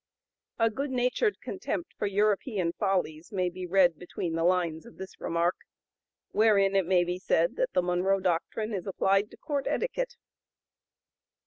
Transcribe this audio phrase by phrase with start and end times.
[0.57, 5.21] A good natured contempt for European follies may be read between the lines of this
[5.21, 5.57] remark;
[6.31, 10.15] wherein it may be said that the Monroe Doctrine is applied to court etiquette.